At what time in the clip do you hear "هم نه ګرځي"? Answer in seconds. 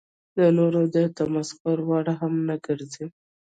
2.19-3.05